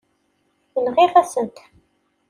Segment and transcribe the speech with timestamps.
[0.85, 1.57] Nɣiɣ-asen-t.